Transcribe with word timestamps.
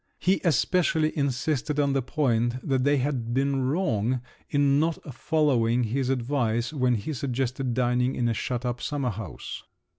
He 0.17 0.41
especially 0.43 1.15
insisted 1.15 1.79
on 1.79 1.93
the 1.93 2.01
point 2.01 2.67
that 2.67 2.83
they 2.83 2.97
had 2.97 3.35
been 3.35 3.61
wrong 3.61 4.21
in 4.49 4.79
not 4.79 5.13
following 5.13 5.83
his 5.83 6.09
advice 6.09 6.73
when 6.73 6.95
he 6.95 7.13
suggested 7.13 7.75
dining 7.75 8.15
in 8.15 8.27
a 8.27 8.33
shut 8.33 8.65
up 8.65 8.81
summer 8.81 9.11
house. 9.11 9.61